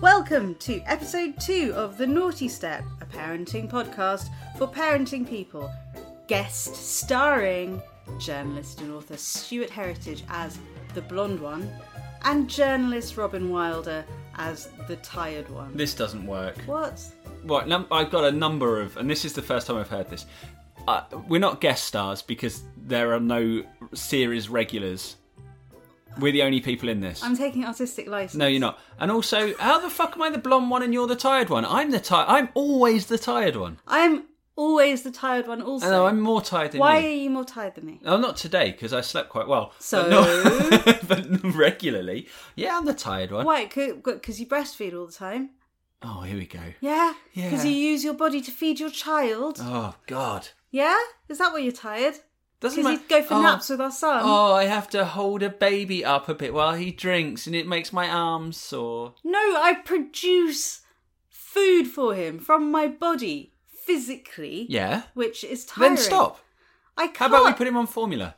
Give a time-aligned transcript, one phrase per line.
[0.00, 5.70] Welcome to episode two of The Naughty Step, a parenting podcast for parenting people.
[6.28, 7.80] Guest starring
[8.18, 10.58] journalist and author Stuart Heritage as
[10.92, 11.70] the blonde one,
[12.24, 14.04] and journalist Robyn Wilder
[14.36, 15.74] as the tired one.
[15.74, 16.58] This doesn't work.
[16.66, 17.02] What?
[17.44, 20.10] Right, num- I've got a number of, and this is the first time I've heard
[20.10, 20.26] this.
[20.86, 23.62] Uh, we're not guest stars because there are no
[23.94, 25.16] series regulars.
[26.18, 27.22] We're the only people in this.
[27.22, 28.38] I'm taking artistic license.
[28.38, 28.78] No, you're not.
[28.98, 31.64] And also, how the fuck am I the blonde one and you're the tired one?
[31.64, 32.26] I'm the tired.
[32.28, 33.78] I'm always the tired one.
[33.86, 34.24] I'm
[34.56, 35.60] always the tired one.
[35.62, 37.06] Also, I know I'm more tired than why you.
[37.08, 38.00] are you more tired than me?
[38.06, 39.72] Oh, not today because I slept quite well.
[39.78, 40.08] So?
[40.08, 41.08] but, not-
[41.42, 43.44] but regularly, yeah, I'm the tired one.
[43.44, 43.66] Why?
[43.66, 45.50] Because you breastfeed all the time.
[46.02, 46.60] Oh, here we go.
[46.80, 47.14] Yeah.
[47.32, 47.50] yeah.
[47.50, 49.58] Because you use your body to feed your child.
[49.60, 50.96] Oh God, Yeah.
[51.28, 52.14] Is that why you're tired?
[52.60, 54.22] Doesn't Because my- you go for oh, naps with our son.
[54.24, 57.66] Oh, I have to hold a baby up a bit while he drinks, and it
[57.66, 59.14] makes my arms sore.
[59.22, 60.80] No, I produce
[61.28, 64.66] food for him from my body physically.
[64.68, 65.02] Yeah.
[65.14, 65.94] Which is tiring.
[65.94, 66.40] Then stop.
[66.96, 67.18] I can't.
[67.18, 68.34] How about we put him on formula?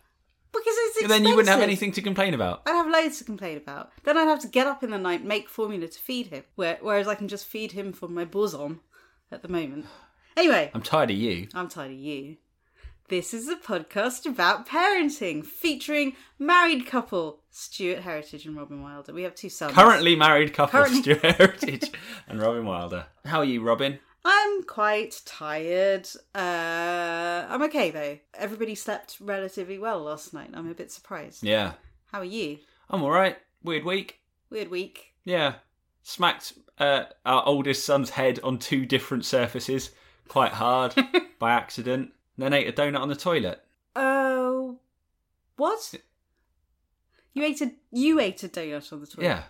[0.52, 1.08] Because it's expensive.
[1.08, 2.62] Then you wouldn't have anything to complain about.
[2.66, 3.90] I'd have loads to complain about.
[4.04, 6.44] Then I'd have to get up in the night, make formula to feed him.
[6.56, 8.80] Whereas I can just feed him from my bosom
[9.30, 9.86] at the moment.
[10.36, 11.48] Anyway, I'm tired of you.
[11.52, 12.36] I'm tired of you.
[13.08, 19.14] This is a podcast about parenting, featuring married couple Stuart Heritage and Robyn Wilder.
[19.14, 19.72] We have two sons.
[19.72, 21.90] Currently married couple Currently- Stuart Heritage
[22.28, 23.06] and Robyn Wilder.
[23.24, 23.98] How are you, Robyn?
[24.26, 26.06] I'm quite tired.
[26.34, 28.18] Uh, I'm okay though.
[28.34, 30.50] Everybody slept relatively well last night.
[30.52, 31.42] I'm a bit surprised.
[31.42, 31.74] Yeah.
[32.12, 32.58] How are you?
[32.90, 33.38] I'm all right.
[33.62, 34.20] Weird week.
[34.50, 35.14] Weird week.
[35.24, 35.54] Yeah.
[36.02, 39.92] Smacked uh, our oldest son's head on two different surfaces
[40.26, 40.94] quite hard
[41.38, 42.12] by accident.
[42.38, 43.60] Then ate a donut on the toilet.
[43.96, 44.78] Oh,
[45.56, 45.94] what?
[47.34, 49.24] You ate a you ate a donut on the toilet.
[49.26, 49.42] Yeah.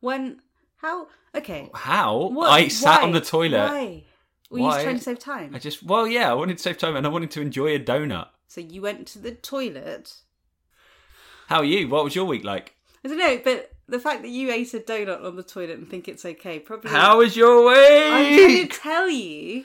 [0.00, 0.40] When?
[0.76, 1.08] How?
[1.34, 1.70] Okay.
[1.74, 2.28] How?
[2.28, 2.50] What?
[2.50, 3.06] I sat Why?
[3.06, 3.58] on the toilet.
[3.58, 4.04] Why?
[4.50, 4.72] Were you Why?
[4.72, 5.54] just trying to save time?
[5.54, 7.78] I just well, yeah, I wanted to save time and I wanted to enjoy a
[7.78, 8.28] donut.
[8.48, 10.14] So you went to the toilet.
[11.48, 11.88] How are you?
[11.88, 12.74] What was your week like?
[13.04, 15.88] I don't know, but the fact that you ate a donut on the toilet and
[15.88, 16.90] think it's okay probably.
[16.90, 17.78] How was your week?
[17.78, 19.64] I'm trying to tell you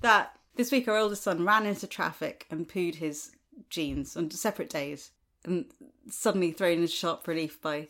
[0.00, 3.32] that this week our oldest son ran into traffic and pooed his
[3.70, 5.10] jeans on separate days,
[5.44, 5.66] and
[6.10, 7.88] suddenly thrown into sharp relief by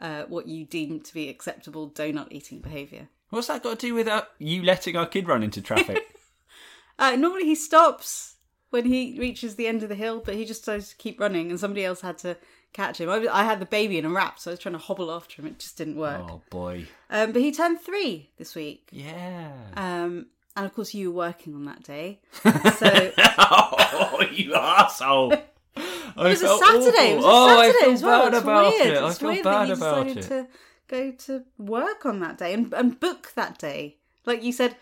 [0.00, 3.08] uh, what you deem to be acceptable donut eating behaviour.
[3.30, 6.02] What's that got to do with uh, you letting our kid run into traffic?
[6.96, 8.36] Uh, normally he stops
[8.70, 11.50] when he reaches the end of the hill, but he just decides to keep running,
[11.50, 12.36] and somebody else had to
[12.72, 13.10] catch him.
[13.10, 15.42] I, I had the baby in a wrap, so I was trying to hobble after
[15.42, 15.48] him.
[15.48, 16.20] It just didn't work.
[16.30, 16.86] oh boy.
[17.10, 18.88] Um, but he turned three this week.
[18.92, 19.50] Yeah.
[19.76, 22.20] Um, and of course, you were working on that day.
[22.78, 25.32] So oh, you asshole.
[25.76, 25.82] it
[26.16, 27.12] was a Saturday.
[27.12, 28.22] It was a oh, I Saturday feel as well.
[28.30, 28.86] bad It's about weird.
[28.86, 29.02] it.
[29.02, 30.28] I It's feel weird bad that you about decided it.
[30.28, 30.46] to
[30.88, 33.96] go to work on that day and, and book that day.
[34.26, 34.76] Like you said,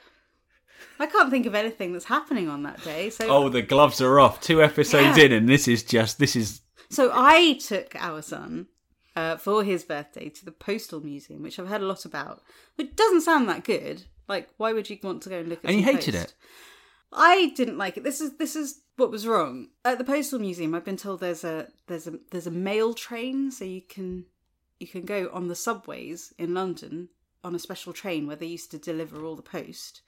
[0.98, 3.10] I can't think of anything that's happening on that day.
[3.10, 4.40] So Oh, the gloves are off.
[4.40, 5.24] Two episodes Yeah.
[5.24, 6.60] in, and this is just this is
[6.90, 8.66] So I took our son
[9.16, 12.42] uh, for his birthday to the Postal Museum, which I've heard a lot about.
[12.78, 14.04] It doesn't sound that good.
[14.32, 15.68] Like, why would you want to go and look at?
[15.68, 16.24] And you hated post?
[16.24, 16.34] it?
[17.12, 18.02] I didn't like it.
[18.02, 20.74] This is this is what was wrong at the postal museum.
[20.74, 24.24] I've been told there's a there's a there's a mail train, so you can
[24.80, 27.10] you can go on the subways in London
[27.44, 30.00] on a special train where they used to deliver all the post.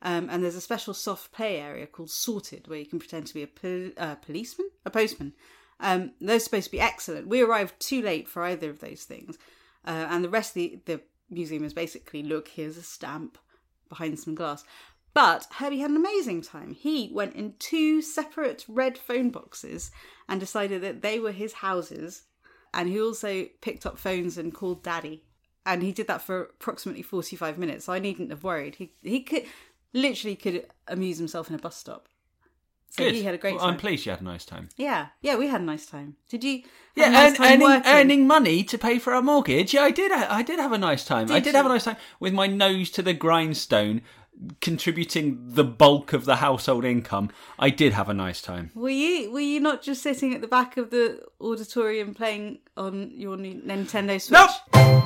[0.00, 3.34] Um, and there's a special soft play area called Sorted where you can pretend to
[3.34, 5.32] be a pol- uh, policeman, a postman.
[5.80, 7.26] Um, those are supposed to be excellent.
[7.26, 9.38] We arrived too late for either of those things,
[9.84, 11.00] uh, and the rest of the, the
[11.30, 13.38] museum is basically look here's a stamp
[13.92, 14.64] behind some glass.
[15.14, 16.72] But Herbie had an amazing time.
[16.72, 19.90] He went in two separate red phone boxes
[20.28, 22.22] and decided that they were his houses.
[22.72, 25.24] And he also picked up phones and called Daddy.
[25.66, 27.84] And he did that for approximately 45 minutes.
[27.84, 28.76] So I needn't have worried.
[28.76, 29.44] He he could
[29.92, 32.08] literally could amuse himself in a bus stop.
[32.94, 33.14] So Good.
[33.14, 33.72] he had a great Well, time.
[33.72, 34.68] I'm pleased you had a nice time.
[34.76, 36.16] Yeah, yeah, we had a nice time.
[36.28, 36.58] Did you?
[36.58, 37.90] have Yeah, nice earn- earning, working?
[37.92, 39.72] earning money to pay for our mortgage.
[39.72, 40.12] Yeah, I did.
[40.12, 41.30] I did have a nice time.
[41.30, 44.02] I Did did have a nice time with my nose to the grindstone,
[44.60, 47.30] contributing the bulk of the household income.
[47.58, 48.72] I did have a nice time.
[48.74, 53.10] Were you were you not just sitting at the back of the auditorium playing on
[53.14, 54.38] your Nintendo Switch?
[54.38, 55.01] Nope.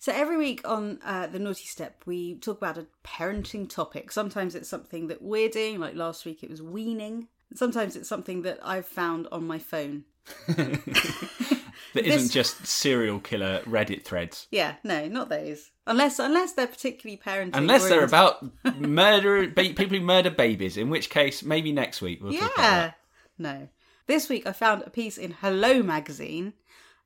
[0.00, 4.12] So every week on uh, the Naughty Step, we talk about a parenting topic.
[4.12, 7.28] Sometimes it's something that we're doing, like last week it was weaning.
[7.54, 10.04] Sometimes it's something that I've found on my phone.
[10.46, 10.80] That
[11.94, 14.46] This- isn't just serial killer Reddit threads.
[14.50, 15.70] Yeah, no, not those.
[15.86, 17.52] Unless unless they're particularly parenting.
[17.56, 18.08] Unless they're oriented.
[18.10, 20.76] about murder, ba- people who murder babies.
[20.76, 22.90] In which case, maybe next week we'll talk about Yeah.
[23.38, 23.68] No.
[24.06, 26.52] This week I found a piece in Hello magazine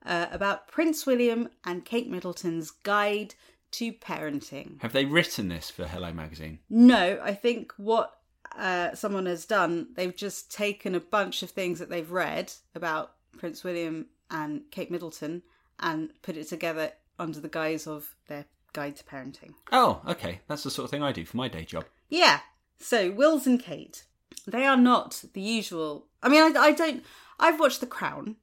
[0.05, 3.35] uh, about Prince William and Kate Middleton's guide
[3.73, 4.81] to parenting.
[4.83, 6.59] Have they written this for Hello Magazine?
[6.69, 8.19] No, I think what
[8.57, 13.13] uh, someone has done, they've just taken a bunch of things that they've read about
[13.39, 15.43] Prince William and Kate Middleton
[15.81, 19.55] and put it together under the guise of their guide to parenting.
[19.71, 20.41] Oh, okay.
[20.49, 21.85] That's the sort of thing I do for my day job.
[22.09, 22.41] Yeah.
[22.79, 24.05] So Wills and Kate,
[24.47, 26.07] they are not the usual.
[26.23, 27.05] I mean, I, I don't.
[27.39, 28.37] I've watched The Crown,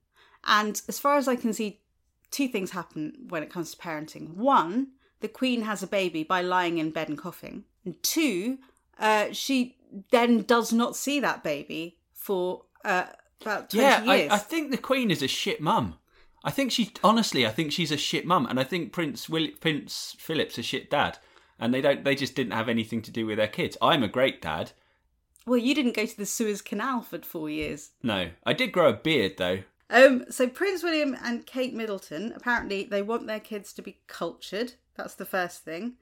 [0.46, 1.82] and as far as I can see,
[2.32, 4.36] two things happen when it comes to parenting.
[4.36, 4.90] One,
[5.22, 8.60] the Queen has a baby by lying in bed and coughing, and two,
[9.00, 9.78] uh, she
[10.12, 13.06] then does not see that baby for uh,
[13.42, 14.32] about twenty Yeah, years.
[14.32, 15.96] I, I think the Queen is a shit mum.
[16.44, 19.48] I think she honestly, I think she's a shit mum, and I think Prince Will,
[19.60, 21.18] Prince Philip's a shit dad,
[21.60, 23.76] and they don't, they just didn't have anything to do with their kids.
[23.82, 24.72] I'm a great dad.
[25.46, 27.90] well, you didn't go to the Suez Canal for four years.
[28.04, 29.60] No, I did grow a beard though.
[29.90, 34.74] Um, so Prince William and Kate Middleton apparently they want their kids to be cultured.
[34.96, 35.94] That's the first thing.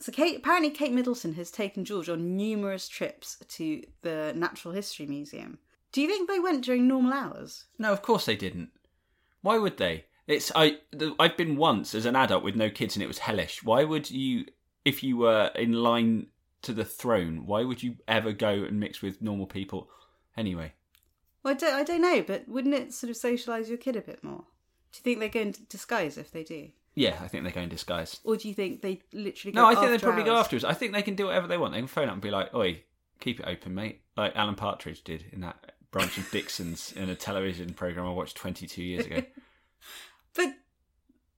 [0.00, 5.06] So Kate apparently Kate Middleton has taken George on numerous trips to the Natural History
[5.06, 5.58] Museum.
[5.92, 7.64] Do you think they went during normal hours?
[7.78, 8.70] No, of course they didn't.
[9.42, 10.06] Why would they?
[10.26, 10.78] It's I.
[10.90, 13.62] The, I've been once as an adult with no kids, and it was hellish.
[13.62, 14.46] Why would you,
[14.84, 16.28] if you were in line
[16.62, 19.90] to the throne, why would you ever go and mix with normal people?
[20.36, 20.72] Anyway,
[21.42, 24.00] Well, I don't, I don't know, but wouldn't it sort of socialise your kid a
[24.00, 24.44] bit more?
[24.92, 27.62] Do you think they go in disguise if they do, yeah, I think they go
[27.62, 28.20] in disguise.
[28.24, 29.52] or do you think they literally?
[29.52, 30.40] Go No, I think they probably go hours?
[30.44, 30.64] afterwards.
[30.64, 31.72] I think they can do whatever they want.
[31.72, 32.82] They can phone up and be like, "Oi,
[33.18, 37.14] keep it open, mate," like Alan Partridge did in that branch of Dixon's in a
[37.14, 39.22] television program I watched 22 years ago.
[40.34, 40.54] But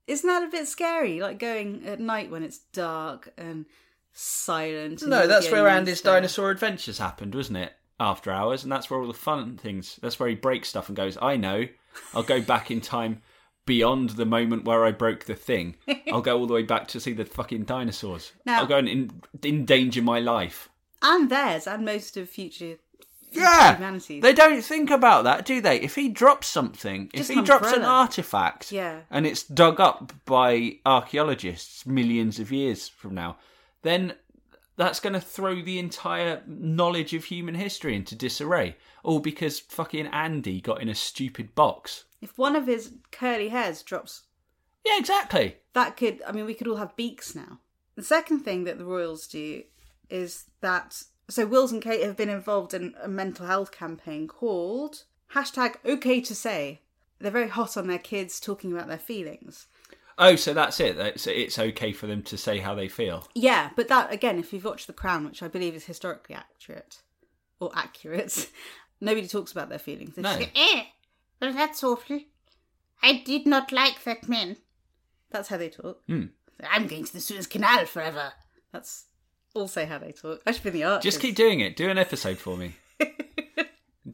[0.07, 1.19] isn't that a bit scary?
[1.19, 3.65] Like going at night when it's dark and
[4.13, 5.01] silent.
[5.01, 6.13] and no, that's where Andy's there.
[6.13, 7.73] dinosaur adventures happened, wasn't it?
[7.99, 9.97] After hours, and that's where all the fun things.
[10.01, 11.67] That's where he breaks stuff and goes, "I know,
[12.13, 13.21] I'll go back in time."
[13.65, 15.77] Beyond the moment where I broke the thing,
[16.11, 18.33] I'll go all the way back to see the fucking dinosaurs.
[18.45, 20.69] Now- I'll go and in, endanger my life.
[21.01, 22.77] and theirs, and most of future.
[23.31, 24.21] Yeah, humanities.
[24.21, 25.79] they don't think about that, do they?
[25.81, 27.93] If he drops something, Just if he an drops an umbrella.
[27.93, 28.99] artifact, Yeah.
[29.09, 33.37] and it's dug up by archaeologists millions of years from now,
[33.81, 34.13] then
[34.77, 38.75] that's going to throw the entire knowledge of human history into disarray.
[39.03, 42.05] All because fucking Andy got in a stupid box.
[42.21, 44.23] If one of his curly hairs drops,
[44.85, 45.57] Yeah, exactly.
[45.73, 46.21] that could.
[46.27, 47.59] I mean, we could all have beaks now.
[47.95, 49.63] The second thing that the royals do
[50.09, 51.03] is that.
[51.29, 56.21] So Wills and Kate have been involved in a mental health campaign called hashtag OK
[56.21, 56.81] to Say.
[57.19, 59.67] They're very hot on their kids talking about their feelings.
[60.17, 60.97] Oh, so that's it.
[60.97, 63.27] It's, it's okay for them to say how they feel.
[63.35, 67.01] Yeah, but that again, if you've watched The Crown, which I believe is historically accurate
[67.59, 68.49] or accurate,
[69.01, 70.15] nobody talks about their feelings.
[70.15, 70.37] They No.
[70.37, 70.83] just go, Eh,
[71.41, 72.21] well, that's awful.
[73.03, 74.57] I did not like that man.
[75.31, 76.01] That's how they talk.
[76.07, 78.31] I'm going to the Suez Canal forever.
[78.71, 79.05] That's
[79.53, 80.41] also how they talk.
[80.47, 81.03] I should be the archers.
[81.03, 81.75] Just keep doing it.
[81.75, 82.75] Do an episode for me.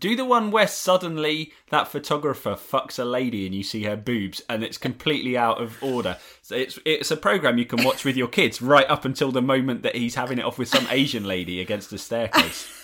[0.01, 4.41] Do the one where suddenly that photographer fucks a lady and you see her boobs
[4.50, 6.17] and it's completely out of order.
[6.41, 9.43] So it's it's a program you can watch with your kids right up until the
[9.43, 12.67] moment that he's having it off with some Asian lady against a staircase.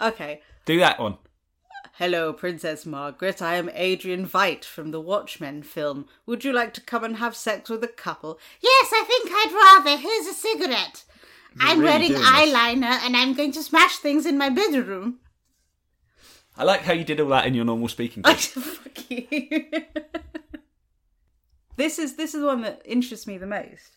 [0.00, 0.42] Okay.
[0.66, 1.18] Do that one.
[1.98, 3.40] Hello, Princess Margaret.
[3.40, 6.06] I am Adrian Veidt from the Watchmen film.
[6.26, 8.40] Would you like to come and have sex with a couple?
[8.60, 9.96] Yes, I think I'd rather.
[10.02, 11.04] Here's a cigarette.
[11.60, 12.28] I'm really wearing doing this.
[12.28, 15.20] eyeliner and I'm going to smash things in my bedroom.
[16.56, 18.22] I like how you did all that in your normal speaking.
[18.26, 18.46] Voice.
[18.48, 19.26] fuck you.
[21.76, 23.96] this is this is the one that interests me the most.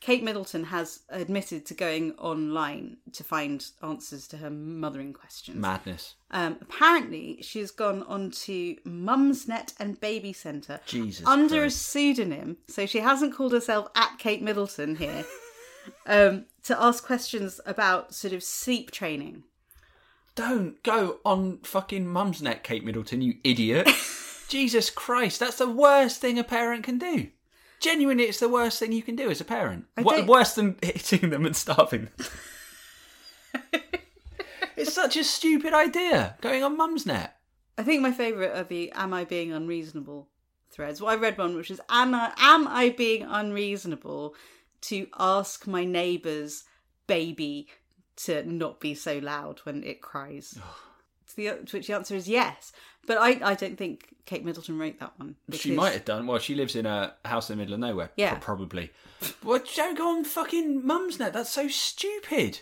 [0.00, 5.58] Kate Middleton has admitted to going online to find answers to her mothering questions.
[5.58, 6.14] Madness.
[6.30, 11.76] Um, apparently, she's gone onto Mumsnet and Baby Centre Jesus under Christ.
[11.76, 15.26] a pseudonym, so she hasn't called herself at Kate Middleton here,
[16.06, 19.44] um, to ask questions about sort of sleep training.
[20.34, 23.88] Don't go on fucking Mumsnet, Kate Middleton, you idiot.
[24.48, 27.28] Jesus Christ, that's the worst thing a parent can do.
[27.80, 29.86] Genuinely, it's the worst thing you can do as a parent.
[30.00, 33.72] What, worse than hitting them and starving them.
[34.76, 37.30] it's such a stupid idea, going on Mumsnet.
[37.78, 40.28] I think my favourite are the "Am I being unreasonable?"
[40.70, 41.00] threads.
[41.00, 44.34] Well, I read one which is "Am I, am I being unreasonable
[44.82, 46.64] to ask my neighbour's
[47.06, 47.68] baby
[48.24, 50.58] to not be so loud when it cries?"
[51.28, 52.72] to, the, to which the answer is yes.
[53.06, 55.36] But I, I don't think Kate Middleton wrote that one.
[55.52, 56.26] She because- might have done.
[56.26, 58.10] Well, she lives in a house in the middle of nowhere.
[58.16, 58.30] Yeah.
[58.34, 58.90] pro- Probably.
[59.42, 61.32] Well, don't go on fucking Mumsnet.
[61.32, 62.60] That's so stupid.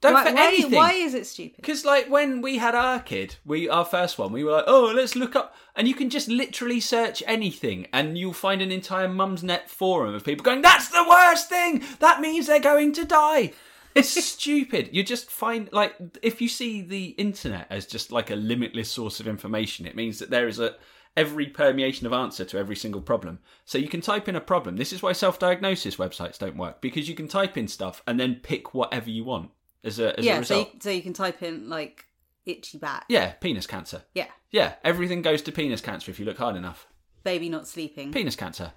[0.00, 0.72] Don't Why, for why, anything.
[0.72, 1.56] why is it stupid?
[1.56, 4.92] Because like when we had our kid, we our first one, we were like, oh,
[4.94, 9.08] let's look up, and you can just literally search anything, and you'll find an entire
[9.08, 11.82] Mumsnet forum of people going, "That's the worst thing.
[11.98, 13.52] That means they're going to die."
[13.94, 14.90] It's stupid.
[14.92, 19.18] You just find like if you see the internet as just like a limitless source
[19.20, 20.76] of information, it means that there is a
[21.16, 23.40] every permeation of answer to every single problem.
[23.64, 24.76] So you can type in a problem.
[24.76, 28.36] This is why self-diagnosis websites don't work because you can type in stuff and then
[28.36, 29.50] pick whatever you want
[29.82, 32.04] as a as a Yeah, so you, so you can type in like
[32.46, 33.04] itchy back.
[33.08, 34.02] Yeah, penis cancer.
[34.14, 36.86] Yeah, Yeah, everything goes to penis cancer if you look hard enough.
[37.24, 38.72] baby not sleeping, Penis cancer.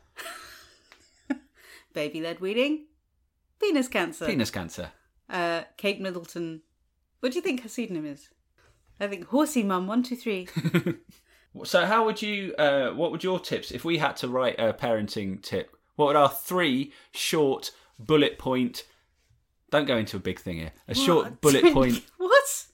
[1.93, 2.85] baby led weaning,
[3.59, 4.25] penis cancer.
[4.25, 4.91] Penis cancer.
[5.31, 6.61] Uh, Kate Middleton.
[7.21, 8.29] What do you think her pseudonym is?
[8.99, 10.47] I think Horsey Mum One Two Three.
[11.65, 12.55] So, how would you?
[12.55, 15.75] Uh, what would your tips if we had to write a parenting tip?
[15.97, 18.85] What would our three short bullet point?
[19.69, 20.71] Don't go into a big thing here.
[20.87, 22.01] A short bullet point.
[22.17, 22.65] what?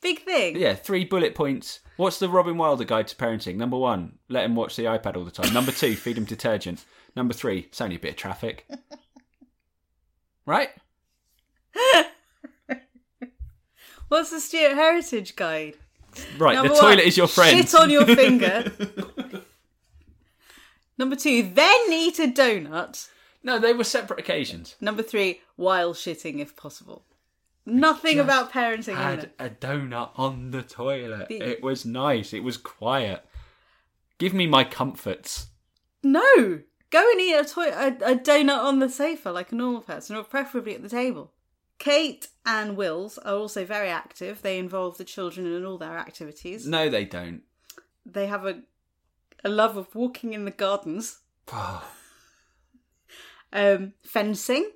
[0.00, 0.56] Big thing.
[0.56, 1.80] Yeah, three bullet points.
[1.96, 3.56] What's the Robyn Wilder guide to parenting?
[3.56, 5.54] Number one, let him watch the iPad all the time.
[5.54, 6.84] Number two, feed him detergent.
[7.14, 8.66] Number three, it's only a bit of traffic.
[10.48, 10.68] Right?
[14.08, 15.74] What's the Stuart Heritage Guide?
[16.38, 17.56] Right, Number the one, toilet is your friend.
[17.56, 18.72] Shit on your finger.
[20.98, 23.08] Number two, then eat a donut.
[23.42, 24.76] No, they were separate occasions.
[24.80, 27.04] Number three, while shitting if possible.
[27.66, 31.28] Nothing just about parenting in had a donut on the toilet.
[31.28, 32.32] The- It was nice.
[32.32, 33.24] It was quiet.
[34.18, 35.48] Give me my comforts.
[36.02, 36.60] No!
[36.90, 40.16] Go and eat a, toy- a, a donut on the sofa like a normal person,
[40.16, 41.32] or preferably at the table.
[41.78, 44.42] Kate and Wills are also very active.
[44.42, 46.66] They involve the children in all their activities.
[46.66, 47.42] No, they don't.
[48.04, 48.62] They have a,
[49.44, 51.20] a love of walking in the gardens,
[53.52, 54.70] um, fencing,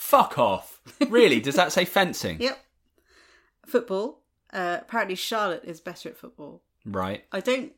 [0.00, 0.80] Fuck off.
[1.10, 1.40] Really?
[1.40, 2.38] Does that say fencing?
[2.40, 2.58] yep,
[3.66, 4.22] football.
[4.50, 6.62] Uh, apparently, Charlotte is better at football.
[6.86, 7.24] Right.
[7.30, 7.72] I don't.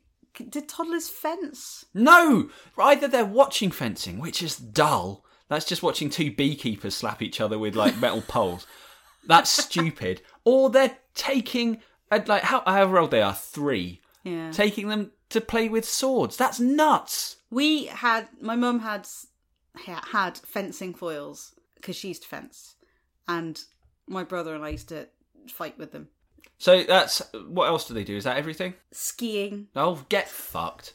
[0.49, 1.85] Did toddlers fence?
[1.93, 2.49] No!
[2.79, 5.25] Either they're watching fencing, which is dull.
[5.53, 8.67] That's just watching two beekeepers slap each other with like metal poles.
[9.27, 10.21] That's stupid.
[10.45, 11.81] Or they're taking,
[12.11, 14.51] uh, like, how, however old they are, three, Yeah.
[14.51, 16.37] taking them to play with swords.
[16.37, 17.37] That's nuts.
[17.51, 19.07] We had my mum had
[19.77, 22.75] had fencing foils because she used to fence,
[23.29, 23.63] and
[24.09, 25.07] my brother and I used to
[25.49, 26.09] fight with them.
[26.59, 28.17] So that's what else do they do?
[28.17, 28.75] Is that everything?
[28.91, 29.69] Skiing.
[29.77, 30.95] Oh, get fucked.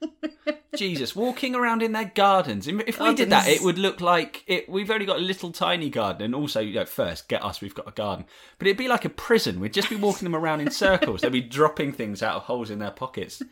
[0.76, 2.66] Jesus, walking around in their gardens.
[2.68, 4.68] If we oh, did that, it would look like it.
[4.68, 7.60] We've only got a little tiny garden, and also, you know, first get us.
[7.60, 8.24] We've got a garden,
[8.58, 9.60] but it'd be like a prison.
[9.60, 11.20] We'd just be walking them around in circles.
[11.20, 13.42] They'd be dropping things out of holes in their pockets.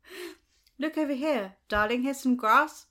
[0.78, 2.02] Look over here, darling.
[2.02, 2.86] Here's some grass,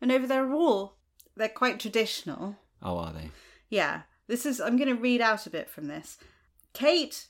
[0.00, 0.96] and over there a wall.
[1.36, 2.56] They're quite traditional.
[2.82, 3.30] Oh, are they?
[3.68, 4.60] Yeah, this is.
[4.60, 6.18] I'm going to read out a bit from this.
[6.72, 7.26] Kate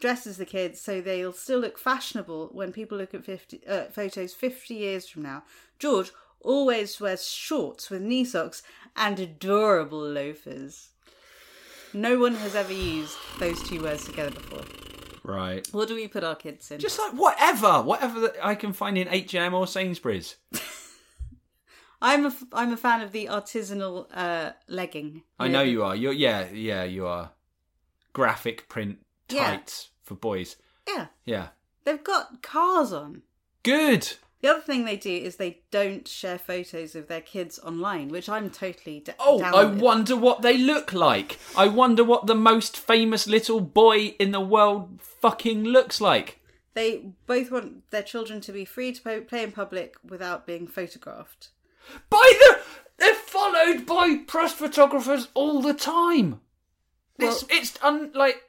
[0.00, 4.34] dresses the kids so they'll still look fashionable when people look at 50, uh, photos
[4.34, 5.42] 50 years from now.
[5.78, 8.62] George always wears shorts with knee socks
[8.96, 10.90] and adorable loafers.
[11.92, 14.64] No one has ever used those two words together before.
[15.24, 15.66] Right.
[15.72, 16.80] What do we put our kids in?
[16.80, 20.36] Just like whatever, whatever that I can find in H and M or Sainsbury's.
[22.00, 25.22] I'm a, I'm a fan of the artisanal uh, legging.
[25.38, 25.96] I know you are.
[25.96, 27.32] You're yeah, yeah, you are.
[28.12, 28.98] Graphic print
[29.30, 29.50] Yeah.
[29.56, 30.56] tights for boys.
[30.86, 31.48] Yeah, Yeah.
[31.84, 33.22] they've got cars on.
[33.62, 34.14] Good.
[34.40, 38.28] The other thing they do is they don't share photos of their kids online, which
[38.28, 39.80] I'm totally d- Oh, I with.
[39.80, 41.38] wonder what they look like.
[41.56, 46.40] I wonder what the most famous little boy in the world fucking looks like.
[46.74, 51.48] They both want their children to be free to play in public without being photographed.
[52.08, 52.60] By the
[52.98, 56.40] they're followed by press photographers all the time.
[57.18, 58.44] it's Well- it's un, like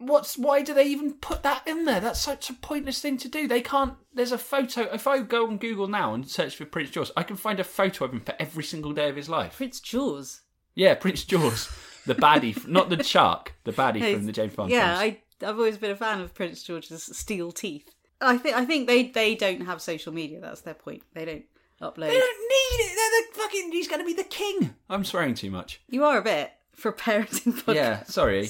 [0.00, 2.00] what's why do they even put that in there?
[2.00, 3.46] That's such a pointless thing to do.
[3.46, 3.94] They can't.
[4.12, 4.82] There's a photo.
[4.92, 7.64] If I go on Google now and search for Prince George, I can find a
[7.64, 9.56] photo of him for every single day of his life.
[9.56, 10.40] Prince Jaws.
[10.74, 11.66] Yeah, Prince George,
[12.06, 15.16] the baddie, not the shark, the baddie from the James Bond Yeah, films.
[15.42, 17.92] I, I've always been a fan of Prince George's steel teeth.
[18.20, 20.40] I think I think they, they don't have social media.
[20.40, 21.02] That's their point.
[21.14, 21.44] They don't
[21.80, 22.08] upload.
[22.08, 22.94] They don't need it.
[22.94, 23.72] They're the fucking.
[23.72, 24.74] He's going to be the king.
[24.88, 25.80] I'm swearing too much.
[25.88, 27.74] You are a bit for a parenting podcast.
[27.74, 28.48] Yeah, sorry.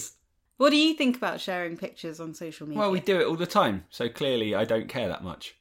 [0.60, 2.80] What do you think about sharing pictures on social media?
[2.82, 5.54] Well, we do it all the time, so clearly I don't care that much.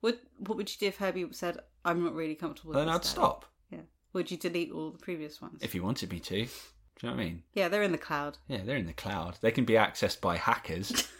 [0.00, 2.70] What What would you do if Herbie said, "I'm not really comfortable"?
[2.70, 3.82] with Then I'd Dad?" stop Yeah.
[4.14, 5.60] Would you delete all the previous ones?
[5.62, 6.34] if you wanted me to.
[6.34, 6.48] Do you
[7.04, 7.44] know what I mean?
[7.54, 8.38] Yeah, they're in the cloud.
[8.48, 9.38] Yeah, they're in the cloud.
[9.42, 11.08] They can be accessed by hackers.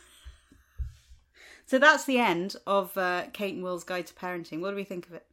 [1.64, 4.60] So that's the end of uh, Kate and Will's Guide to Parenting.
[4.60, 5.24] What do we think of it?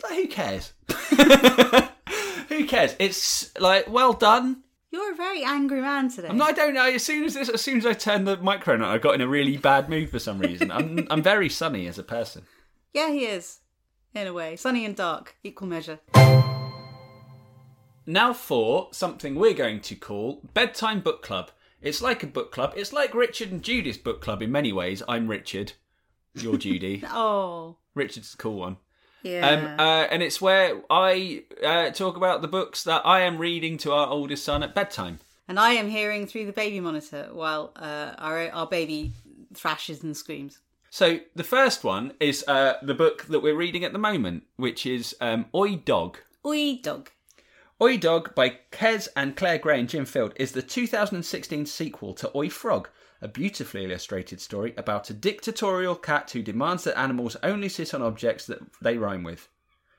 [0.00, 0.72] but who cares?
[2.48, 2.96] who cares?
[2.98, 4.63] It's like well done.
[4.94, 6.28] You're a very angry man today.
[6.28, 6.88] I'm not, I don't know.
[6.88, 9.22] As soon as this, as soon as I turned the microphone on, I got in
[9.22, 10.70] a really bad mood for some reason.
[10.70, 12.42] I'm I'm very sunny as a person.
[12.92, 13.58] Yeah, he is.
[14.14, 15.98] In a way, sunny and dark, equal measure.
[18.06, 21.50] Now for something we're going to call bedtime book club.
[21.82, 22.74] It's like a book club.
[22.76, 25.02] It's like Richard and Judy's book club in many ways.
[25.08, 25.72] I'm Richard.
[26.34, 27.02] You're Judy.
[27.08, 28.76] Oh, Richard's the cool one.
[29.24, 29.48] Yeah.
[29.48, 33.78] Um, uh, and it's where I uh, talk about the books that I am reading
[33.78, 35.18] to our oldest son at bedtime.
[35.48, 39.12] and I am hearing through the baby monitor while uh, our our baby
[39.54, 40.58] thrashes and screams.
[40.90, 44.86] So the first one is uh, the book that we're reading at the moment, which
[44.86, 46.18] is um, Oi Dog.
[46.46, 47.10] Oi, dog.
[47.82, 52.30] Oi Dog by Kes and Claire Gray and Jim Field is the 2016 sequel to
[52.36, 52.88] Oi Frog,
[53.24, 58.02] a beautifully illustrated story about a dictatorial cat who demands that animals only sit on
[58.02, 59.48] objects that they rhyme with.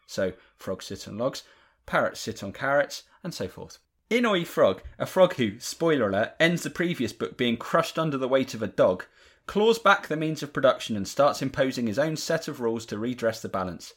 [0.06, 1.42] So, frogs sit on logs,
[1.88, 3.80] parrots sit on carrots, and so forth.
[4.12, 8.16] In Oi Frog, a frog who, spoiler alert, ends the previous book being crushed under
[8.16, 9.06] the weight of a dog,
[9.48, 13.00] claws back the means of production and starts imposing his own set of rules to
[13.00, 13.96] redress the balance.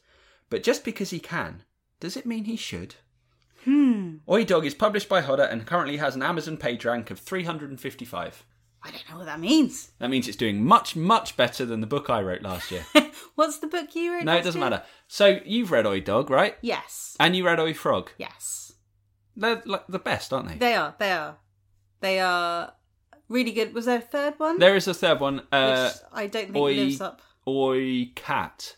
[0.49, 1.64] But just because he can,
[2.01, 2.95] does it mean he should?
[3.64, 4.17] Hmm.
[4.27, 8.45] Oi Dog is published by Hodder and currently has an Amazon page rank of 355.
[8.88, 9.90] I don't know what that means.
[9.98, 12.87] That means it's doing much, much better than the book I wrote last year.
[13.35, 14.24] What's the book you wrote?
[14.24, 14.70] no, it doesn't year?
[14.70, 14.85] matter.
[15.07, 16.57] So you've read Oi Dog, right?
[16.62, 17.16] Yes.
[17.20, 18.11] And you read Oi Frog.
[18.16, 18.72] Yes.
[19.37, 20.55] They're like the best, aren't they?
[20.57, 20.94] They are.
[20.98, 21.37] They are.
[22.01, 22.72] They are
[23.29, 23.74] really good.
[23.74, 24.59] Was there a third one?
[24.59, 25.42] There is a third one.
[25.53, 27.20] Uh, Which I don't think Oi, lives up.
[27.46, 28.77] Oi Cat.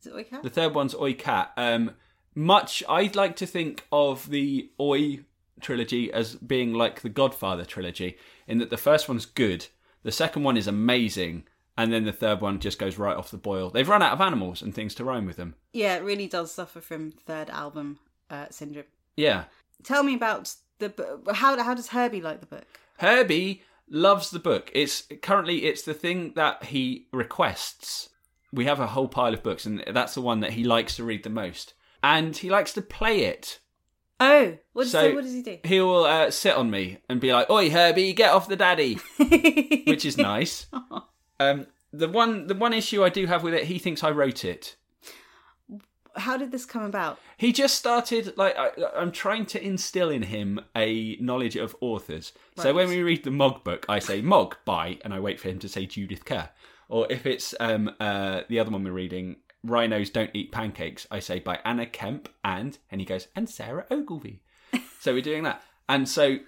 [0.00, 0.42] Is it Oi Cat?
[0.42, 1.52] The third one's Oi Cat.
[1.56, 1.92] Um,
[2.34, 5.24] much, I'd like to think of the Oi
[5.60, 9.66] trilogy as being like the Godfather trilogy, in that the first one's good,
[10.02, 11.44] the second one is amazing,
[11.76, 13.70] and then the third one just goes right off the boil.
[13.70, 15.54] They've run out of animals and things to rhyme with them.
[15.72, 18.86] Yeah, it really does suffer from third album uh, syndrome.
[19.16, 19.44] Yeah.
[19.82, 21.20] Tell me about the.
[21.32, 22.64] How how does Herbie like the book?
[22.98, 24.70] Herbie loves the book.
[24.74, 28.08] It's currently it's the thing that he requests.
[28.52, 31.04] We have a whole pile of books, and that's the one that he likes to
[31.04, 31.74] read the most.
[32.02, 33.58] And he likes to play it.
[34.20, 35.58] Oh, what does, So what does he do?
[35.64, 38.94] He will uh, sit on me and be like, "Oi, Herbie, get off the daddy,"
[39.86, 40.66] which is nice.
[41.40, 44.44] Um, the one the one issue I do have with it, he thinks I wrote
[44.44, 44.76] it.
[46.16, 47.18] How did this come about?
[47.38, 52.32] He just started like I, I'm trying to instill in him a knowledge of authors.
[52.56, 55.48] So when we read the Mog book, I say Mog by, and I wait for
[55.48, 56.50] him to say Judith Kerr.
[56.90, 61.18] Or if it's um, uh, the other one we're reading, Rhinos Don't Eat Pancakes, I
[61.20, 64.42] say by Anna Kemp and, and he goes, and Sarah Ogilvie.
[65.00, 65.62] so we're doing that.
[65.88, 66.38] And so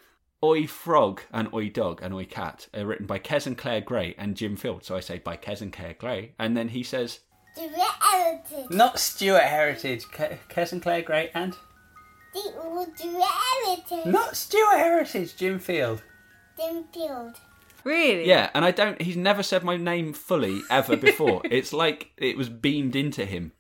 [0.43, 4.15] Oi Frog and Oi Dog and Oi Cat are written by Kes and Claire Gray
[4.19, 4.85] and Jim Field.
[4.85, 6.33] So I say by Kes and Claire Gray.
[6.39, 7.21] And then he says,
[7.55, 8.75] The reality.
[8.75, 11.55] not Stuart Heritage, Ke- Kes and Claire Gray and
[12.35, 14.11] The reality.
[14.11, 16.03] not Stuart Heritage, Jim Field.
[16.57, 17.37] Then build.
[17.85, 18.27] Really?
[18.27, 19.01] Yeah, and I don't.
[19.01, 21.43] He's never said my name fully ever before.
[21.51, 23.53] it's like it was beamed into him.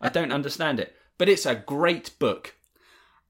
[0.00, 2.54] I don't understand it, but it's a great book.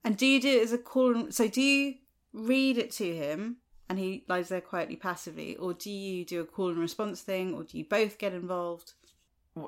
[0.03, 1.15] And do you do it as a call?
[1.15, 1.95] and- So do you
[2.33, 3.57] read it to him,
[3.89, 7.53] and he lies there quietly passively, or do you do a call and response thing,
[7.53, 8.93] or do you both get involved?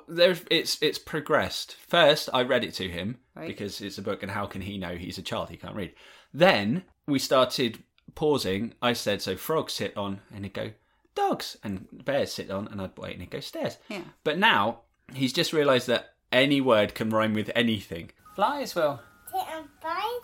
[0.08, 1.76] There's it's it's progressed.
[1.76, 3.48] First, I read it to him Right.
[3.48, 5.50] because it's a book, and how can he know he's a child?
[5.50, 5.94] He can't read.
[6.34, 7.82] Then we started
[8.16, 8.74] pausing.
[8.82, 10.72] I said, "So frogs sit on," and he'd go,
[11.16, 14.02] "Dogs," and bears sit on, and I'd wait, and he'd go, "Stairs." Yeah.
[14.24, 14.82] But now
[15.14, 18.12] he's just realised that any word can rhyme with anything.
[18.36, 19.00] Flies will,
[19.32, 20.22] Tit and flies,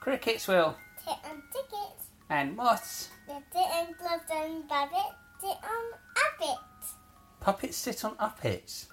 [0.00, 3.08] crickets will, tit and tickets, and moths.
[3.26, 5.92] the tit and gloves and rabbit, tit on
[6.40, 6.58] rabbit,
[7.40, 8.88] Puppets sit on uppets.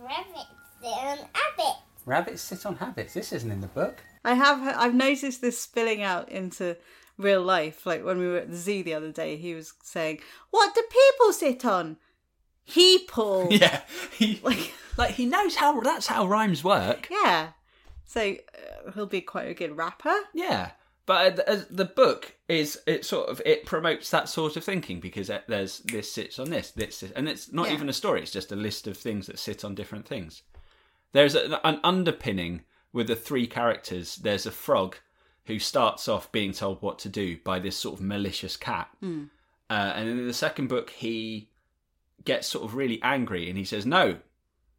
[0.00, 0.46] rabbit,
[0.82, 1.76] tit on rabbit.
[2.06, 3.14] Rabbits sit on habits.
[3.14, 4.02] This isn't in the book.
[4.24, 6.76] I have I've noticed this spilling out into
[7.18, 7.84] real life.
[7.86, 10.82] Like when we were at the zoo the other day, he was saying, "What do
[10.82, 11.96] people sit on?"
[12.66, 13.48] People.
[13.50, 13.82] Yeah,
[14.16, 17.08] he Like like he knows how that's how rhymes work.
[17.10, 17.48] yeah.
[18.06, 20.14] So uh, he'll be quite a good rapper.
[20.34, 20.70] Yeah,
[21.06, 25.00] but uh, the, the book is it sort of it promotes that sort of thinking
[25.00, 27.74] because it- there's this sits on this, this, sits- and it's not Yeah.
[27.74, 28.20] even a story.
[28.22, 30.42] It's just a list of things that sit on different things.
[31.12, 34.16] There's a, an underpinning with the three characters.
[34.16, 34.96] There's a frog
[35.46, 39.06] who starts off being told what to do by this sort of malicious cat, uh,
[39.70, 41.48] and then in the second book he
[42.24, 44.18] gets sort of really angry and he says, "No,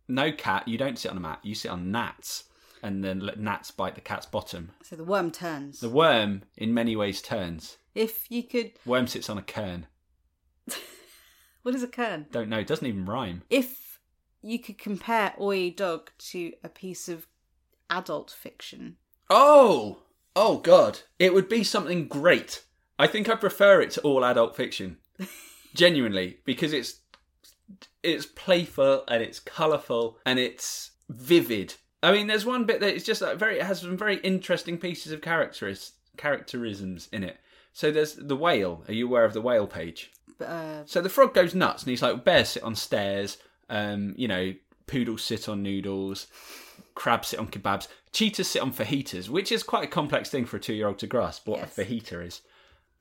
[0.07, 1.39] no cat, you don't sit on a mat.
[1.43, 2.45] You sit on gnats."
[2.83, 4.71] And then let gnats bite the cat's bottom.
[4.83, 5.79] So the worm turns.
[5.79, 7.77] The worm, in many ways, turns.
[7.95, 9.87] If you could, Worm sits on a kern.
[11.63, 12.27] what is a kern?
[12.31, 12.59] Don't know.
[12.59, 13.41] It doesn't even rhyme.
[13.49, 13.99] If
[14.43, 17.25] you could compare Oi Dog to a piece of
[17.89, 18.97] adult fiction,
[19.31, 20.03] Oh!
[20.35, 20.99] Oh, God.
[21.19, 22.63] It would be something great.
[22.99, 24.97] I think I prefer it to all adult fiction.
[25.73, 26.39] Genuinely.
[26.45, 26.99] Because it's
[28.03, 31.73] it's playful and it's colourful and it's vivid.
[32.03, 34.77] I mean, there's one bit that it's just like very it has some very interesting
[34.77, 37.37] pieces of characteris, characterisms in it.
[37.73, 38.83] So there's the whale.
[38.87, 40.11] Are you aware of the whale page?
[40.39, 43.37] uh, So the frog goes nuts, and he's like, bears sit on stairs,
[43.69, 44.53] um, you know,
[44.87, 46.27] poodles sit on noodles,
[46.93, 50.57] crabs sit on kebabs, cheetahs sit on fajitas, which is quite a complex thing for
[50.57, 51.77] a two-year-old to grasp what Yes.
[51.77, 52.41] a fajita is.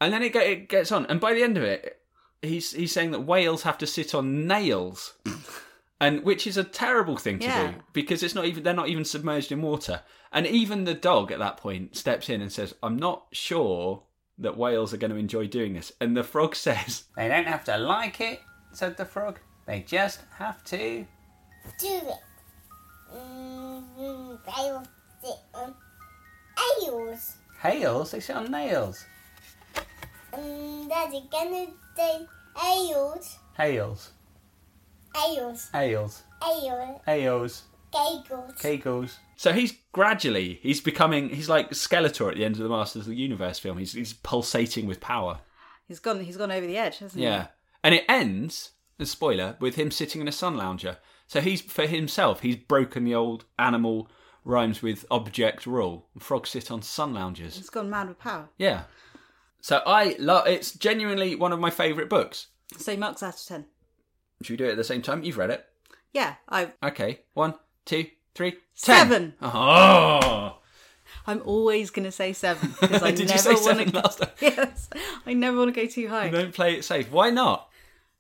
[0.01, 2.01] And then it, get, it gets on, and by the end of it,
[2.43, 5.15] he's he's saying that whales have to sit on nails,
[6.01, 7.71] and which is a terrible thing to Yeah.
[7.73, 11.31] do because it's not even they're not even submerged in water, and even the dog
[11.33, 14.03] at that point steps in and says, "I'm not sure."
[14.37, 17.63] That whales are going to enjoy doing this, and the frog says, They don't have
[17.67, 18.41] to like it,
[18.73, 19.39] said the frog.
[19.65, 21.07] They just have to.
[21.79, 22.19] Do it.
[23.17, 24.83] Mm, they will
[25.25, 25.75] sit on
[26.83, 27.37] ales.
[27.61, 29.05] Hails, they sit on nails.
[30.33, 32.27] Um, and that's gonna say
[32.67, 34.11] ales, Hails,
[35.17, 38.53] ales, ales, ales, ales, giggles.
[38.59, 39.17] kegels.
[39.37, 43.09] So he's gradually he's becoming he's like Skeletor at the end of the Masters of
[43.09, 43.79] the Universe film.
[43.79, 45.39] He's he's pulsating with power.
[45.89, 46.21] he's gone.
[46.21, 47.25] He's gone over the edge, hasn't he?
[47.25, 47.49] Yeah,
[47.83, 48.71] and it ends.
[48.97, 50.99] A spoiler with him sitting in a sun lounger.
[51.27, 52.43] So he's for himself.
[52.43, 54.09] He's broken the old animal
[54.45, 56.07] rhymes with object rule.
[56.19, 57.57] Frogs sit on sun loungers.
[57.57, 58.49] He's gone mad with power.
[58.59, 58.85] Yeah.
[59.61, 60.47] So I love.
[60.47, 62.49] It's genuinely one of my favourite books.
[62.79, 63.67] So marks out of ten.
[64.43, 65.23] Should we do it at the same time?
[65.23, 65.65] You've read it.
[66.13, 66.73] Yeah, I.
[66.83, 67.21] Okay.
[67.33, 67.55] One,
[67.85, 69.09] two, three, ten.
[69.09, 69.35] Seven.
[69.41, 70.59] Oh.
[71.27, 73.91] I'm always going to say seven because I Did you never wanna...
[73.91, 74.31] last time?
[74.41, 74.91] Yes,
[75.27, 77.11] I never want to go too high Don't play it safe.
[77.11, 77.71] Why not?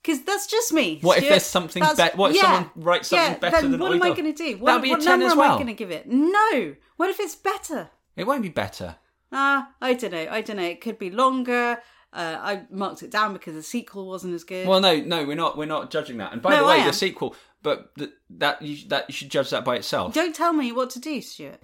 [0.04, 0.98] Because that's just me.
[1.00, 2.16] What if there's something better?
[2.16, 4.16] what if someone writes something yeah, better then than what am I Dog?
[4.18, 4.56] going to do?
[4.58, 5.40] What, That'll be a what 10 number as am.
[5.40, 6.06] I going to give it?
[6.06, 6.74] No.
[6.96, 7.90] What if it's better?
[8.14, 8.96] It won't be better.
[9.32, 10.26] Ah, I don't know.
[10.30, 10.62] I don't know.
[10.62, 11.78] It could be longer.
[12.12, 14.68] Uh, I marked it down because the sequel wasn't as good.
[14.68, 15.56] Well, no, no, we're not.
[15.56, 16.32] We're not judging that.
[16.32, 19.50] And by No, the way, the sequel, but th- that you, that you should judge
[19.50, 20.14] that by itself.
[20.14, 21.60] Don't tell me what to do, Stuart.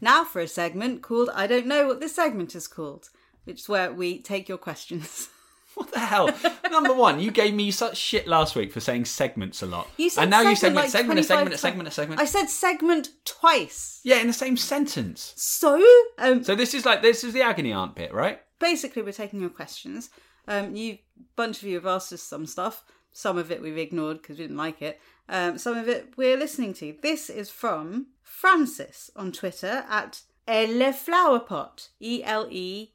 [0.00, 3.10] Now for a segment called I Don't Know What This Segment is called,
[3.44, 5.28] which is where we take your questions.
[5.78, 6.28] What the hell?
[6.70, 10.10] Number one, you gave me such shit last week for saying segments a lot, You
[10.10, 12.20] said and now you segment segment, like segment, a segment, a segment, a segment.
[12.20, 14.00] I said segment twice.
[14.02, 15.34] Yeah, in the same sentence.
[15.36, 15.82] So,
[16.18, 18.40] um, So this is like this is the agony aunt bit, right?
[18.58, 20.10] basically, we're taking your questions.
[20.46, 20.98] Um, you
[21.36, 22.84] bunch of you have asked us some stuff.
[23.12, 25.00] Some of it we've ignored because we didn't like it.
[25.28, 26.96] Um, some of it we're listening to.
[27.02, 31.88] This is from Francis on Twitter at Elle Flowerpot.
[32.00, 32.92] E L E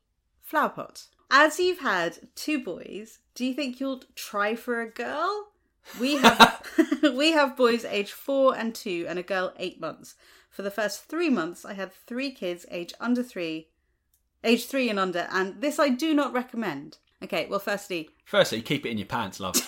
[0.51, 1.07] Flowerpot.
[1.35, 5.47] As you've had two boys, do you think you'll try for a girl?
[5.99, 6.63] We have
[7.01, 10.13] we have boys aged four and two, and a girl eight months.
[10.51, 13.69] For the first three months, I had three kids aged under three,
[14.43, 16.99] age three and under, and this I do not recommend.
[17.23, 19.55] Okay, well, firstly, Firstly, keep it in your pants, love.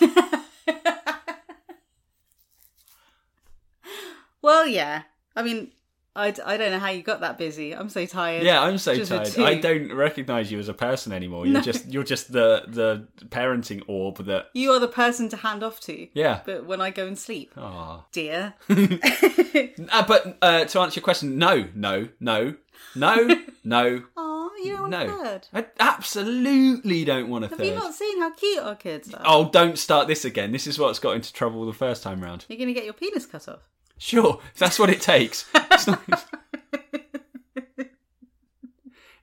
[4.40, 5.02] well, yeah,
[5.34, 5.72] I mean,
[6.16, 7.72] I, d- I don't know how you got that busy.
[7.74, 8.42] I'm so tired.
[8.42, 9.38] Yeah, I'm so Just tired.
[9.38, 11.44] I don't recognise you as a person anymore.
[11.46, 11.60] You're No.
[11.60, 14.46] just you're just the the parenting orb that.
[14.54, 16.08] You are the person to hand off to.
[16.14, 16.40] Yeah.
[16.44, 18.04] But when I go and sleep, Aw.
[18.12, 18.54] dear.
[18.70, 22.54] Uh, but uh, to answer your question, no, no, no,
[22.94, 23.28] no,
[23.64, 25.22] no, Oh, you don't want a no.
[25.24, 25.48] third.
[25.52, 27.66] I absolutely don't want a Have third.
[27.66, 29.22] you not seen how cute our kids are?
[29.24, 30.52] Oh, don't start this again.
[30.52, 32.44] This is what's got into trouble the first time round.
[32.48, 33.60] You're going to get your penis cut off.
[33.98, 35.46] Sure, that's what it takes.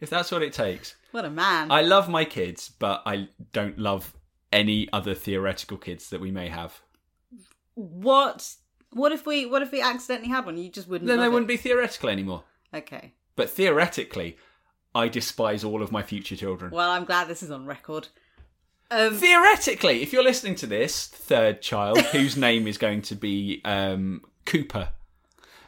[0.03, 0.95] If that's what it takes.
[1.11, 1.71] What a man.
[1.71, 4.13] I love my kids, but I don't love
[4.51, 6.81] any other theoretical kids that we may have.
[7.75, 8.55] What?
[8.91, 9.45] What if we?
[9.45, 10.57] What if we accidentally had one?
[10.57, 11.07] You just wouldn't.
[11.07, 11.31] Then they it.
[11.31, 12.43] wouldn't be theoretical anymore.
[12.73, 13.13] Okay.
[13.37, 14.35] But theoretically,
[14.93, 16.71] I despise all of my future children.
[16.71, 18.09] Well, I'm glad this is on record.
[18.91, 23.61] Um, Theoretically, if you're listening to this third child, whose name is going to be
[23.63, 24.89] um, Cooper.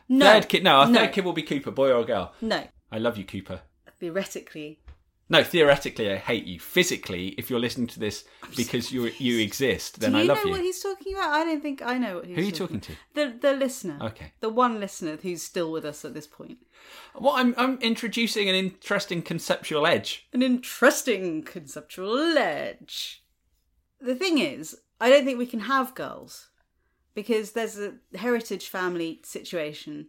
[0.08, 0.26] No.
[0.26, 1.00] Third kid, no, our no.
[1.00, 2.34] third kid will be Cooper, boy or girl.
[2.42, 2.64] No.
[2.92, 3.62] I love you, Cooper.
[4.00, 4.80] Theoretically,
[5.30, 6.60] No, theoretically, I hate you.
[6.60, 10.38] Physically, if you're listening to this because you you exist, then do I you love
[10.38, 10.52] know you.
[10.52, 11.32] what he's talking about?
[11.32, 12.92] I don't think I know what he's Who are you talking to?
[13.16, 13.98] The the listener.
[14.02, 14.34] Okay.
[14.42, 16.60] The one listener who's still with us at this point.
[17.20, 20.28] Well, I'm I'm introducing an interesting conceptual edge.
[20.34, 23.24] An interesting conceptual edge.
[24.00, 26.50] The thing is, I don't think we can have girls
[27.16, 30.08] because there's a heritage family situation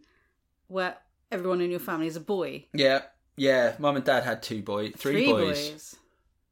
[0.67, 0.97] where
[1.31, 2.65] everyone in your family is a boy.
[2.73, 3.01] Yeah,
[3.35, 3.73] yeah.
[3.79, 5.95] Mum and Dad had two boys, three, Three boys,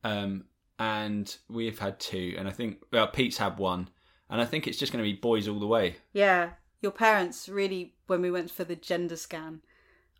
[0.04, 0.46] um,
[0.80, 3.89] and we've had two, and I think well, Pete's had one,
[4.30, 5.98] and I think it's just going to be boys all the way.
[6.13, 9.62] Yeah, your parents really, when we went for the gender scan,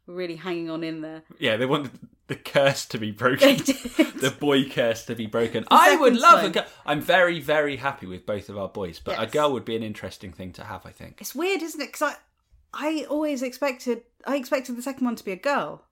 [0.08, 1.24] really hanging on in there.
[1.40, 1.92] Yeah, they wanted
[2.28, 5.66] the curse to be broken, the boy curse to be broken.
[5.70, 6.66] I would love a girl.
[6.86, 9.84] I'm very, very happy with both of our boys, but a girl would be an
[9.84, 10.86] interesting thing to have.
[10.86, 11.18] I think.
[11.22, 11.88] It's weird, isn't it?
[11.92, 12.14] Because
[12.74, 15.84] I, I always expected, I expected the second one to be a girl,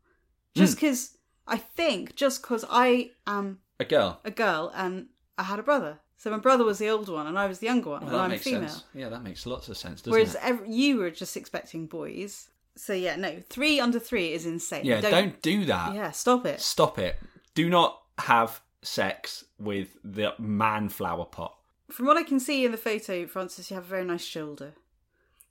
[0.55, 0.59] Hmm.
[0.61, 4.19] just because I think, just because I am A girl.
[4.23, 7.37] a girl and I had a brother, so my brother was the older one and
[7.39, 8.69] I was the younger one, Well, and that I'm makes female.
[8.69, 8.83] sense.
[8.93, 12.49] Yeah, that makes lots of sense, doesn't Whereas you were just expecting boys.
[12.75, 14.85] So yeah, no, three under three is insane.
[14.85, 15.93] Yeah, don't, do that.
[15.93, 16.59] Yeah, stop it.
[16.59, 17.17] Stop it.
[17.55, 21.55] Do not have sex with the man flower pot.
[21.91, 24.73] From what I can see in the photo, Francis, you have a very nice shoulder.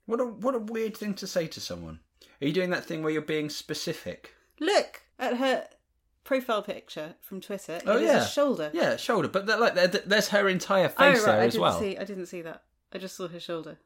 [0.06, 2.00] What a what a weird thing to say to someone.
[2.40, 4.34] Are you doing that thing where you're being specific?
[4.58, 5.68] Look at her
[6.24, 7.80] profile picture from Twitter.
[7.86, 8.70] Oh It is yeah, a shoulder.
[8.74, 9.28] Yeah, shoulder.
[9.28, 11.78] But like, there's her entire Oh, face right, there I as didn't well.
[11.80, 11.96] see.
[11.96, 12.62] I didn't see that.
[12.92, 13.78] I just saw her shoulder.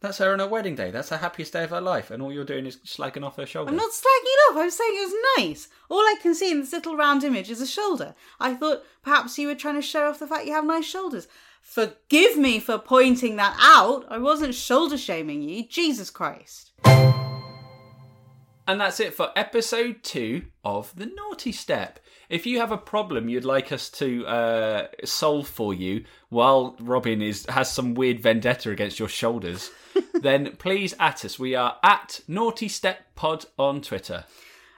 [0.00, 0.92] That's her on her wedding day.
[0.92, 3.46] That's the happiest day of her life, and all you're doing is slagging off her
[3.46, 3.70] shoulder.
[3.70, 4.56] I'm not slagging it off.
[4.58, 5.68] I was saying it was nice.
[5.88, 8.14] All I can see in this little round image is a shoulder.
[8.38, 11.26] I thought perhaps you were trying to show off the fact you have nice shoulders.
[11.60, 14.06] Forgive me for pointing that out.
[14.08, 15.66] I wasn't shoulder shaming you.
[15.66, 16.70] Jesus Christ.
[18.68, 21.98] And that's it for episode two of The Naughty Step.
[22.28, 27.22] If you have a problem you'd like us to uh, solve for you while Robyn
[27.22, 29.70] is has some weird vendetta against your shoulders,
[30.14, 31.38] then please at us.
[31.38, 34.24] We are at Naughty Step Pod on Twitter.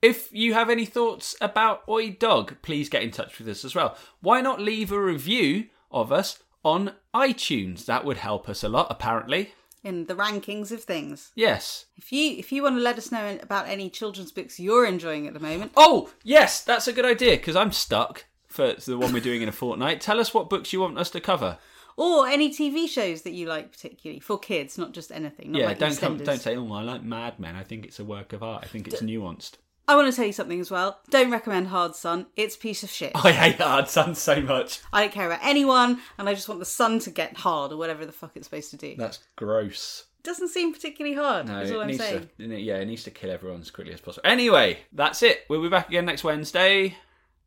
[0.01, 3.75] If you have any thoughts about Oi Dog, please get in touch with us as
[3.75, 3.97] well.
[4.21, 7.85] Why not leave a review of us on iTunes?
[7.85, 9.55] That would help us a lot, apparently.
[9.83, 11.33] In the rankings of things.
[11.35, 11.87] Yes.
[11.97, 15.27] If you if you want to let us know about any children's books you're enjoying
[15.27, 19.13] at the moment, Oh, yes, that's a good idea because I'm stuck for the one
[19.13, 20.01] we're doing in a fortnight.
[20.01, 21.57] Tell us what books you want us to cover.
[21.97, 25.53] or any TV shows that you like particularly for kids, not just anything.
[25.53, 27.99] Not yeah, like don't come, don't say, "Oh, I like Mad Men." I think it's
[27.99, 28.63] a work of art.
[28.65, 29.53] I think it's nuanced.
[29.89, 31.01] I want to tell you something as well.
[31.11, 32.27] Don't recommend Hard Sun.
[32.37, 33.13] It's a piece of shit.
[33.25, 34.81] I hate Hard Sun so much.
[34.93, 37.77] I don't care about anyone, and I just want the sun to get hard or
[37.77, 38.95] whatever the fuck it's supposed to do.
[38.97, 40.05] That's gross.
[40.23, 41.49] doesn't seem particularly hard.
[41.49, 42.29] No, is all it I'm needs saying.
[42.39, 42.61] to.
[42.61, 44.29] Yeah, it needs to kill everyone as quickly as possible.
[44.29, 45.45] Anyway, that's it.
[45.49, 46.97] We'll be back again next Wednesday.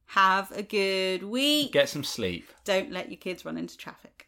[0.08, 1.72] Have a good week.
[1.72, 2.50] Get some sleep.
[2.66, 4.28] Don't let your kids run into traffic.